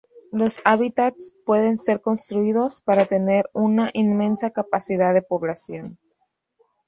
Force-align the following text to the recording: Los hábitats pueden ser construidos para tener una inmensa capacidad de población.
Los 0.31 0.63
hábitats 0.65 1.35
pueden 1.45 1.77
ser 1.77 2.01
construidos 2.01 2.81
para 2.81 3.05
tener 3.05 3.47
una 3.53 3.91
inmensa 3.93 4.49
capacidad 4.49 5.13
de 5.13 5.21
población. 5.21 5.99